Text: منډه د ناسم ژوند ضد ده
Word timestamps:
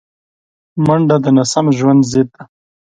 منډه 0.85 1.15
د 1.23 1.25
ناسم 1.37 1.65
ژوند 1.77 2.01
ضد 2.11 2.27
ده 2.35 2.43